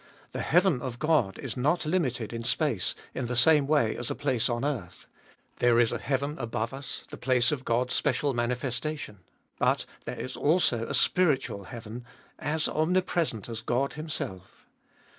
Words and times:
The 0.31 0.41
heaven 0.41 0.81
of 0.81 0.97
God 0.97 1.37
is 1.37 1.55
not 1.55 1.85
limited 1.85 2.33
in 2.33 2.43
space 2.43 2.95
in 3.13 3.27
the 3.27 3.35
same 3.35 3.67
way 3.67 3.95
as 3.95 4.09
a 4.09 4.15
place 4.15 4.49
on 4.49 4.65
earth. 4.65 5.05
There 5.59 5.79
is 5.79 5.91
a 5.91 5.99
heaven 5.99 6.39
above 6.39 6.73
us, 6.73 7.03
the 7.11 7.17
place 7.19 7.51
of 7.51 7.63
God's 7.63 7.93
special 7.93 8.33
manifestation. 8.33 9.19
But 9.59 9.85
there 10.05 10.19
is 10.19 10.35
also 10.35 10.87
a 10.87 10.95
spiritual 10.95 11.65
heaven, 11.65 12.03
as 12.39 12.67
omnipresent 12.67 13.47
as 13.47 13.61
God 13.61 13.93
Himself. 13.93 14.65